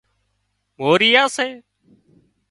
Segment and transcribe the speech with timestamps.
[0.79, 1.47] موريا سي